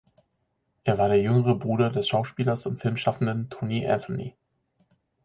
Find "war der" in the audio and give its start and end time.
0.97-1.21